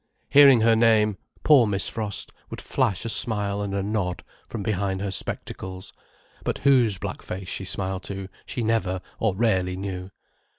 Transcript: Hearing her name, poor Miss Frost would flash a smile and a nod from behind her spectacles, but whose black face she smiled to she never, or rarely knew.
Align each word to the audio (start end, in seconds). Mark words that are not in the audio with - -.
Hearing 0.31 0.61
her 0.61 0.75
name, 0.75 1.19
poor 1.43 1.67
Miss 1.67 1.87
Frost 1.87 2.31
would 2.49 2.59
flash 2.59 3.05
a 3.05 3.07
smile 3.09 3.61
and 3.61 3.71
a 3.75 3.83
nod 3.83 4.23
from 4.49 4.63
behind 4.63 4.99
her 4.99 5.11
spectacles, 5.11 5.93
but 6.43 6.57
whose 6.65 6.97
black 6.97 7.21
face 7.21 7.49
she 7.49 7.65
smiled 7.65 8.01
to 8.05 8.27
she 8.47 8.63
never, 8.63 9.01
or 9.19 9.35
rarely 9.35 9.77
knew. 9.77 10.09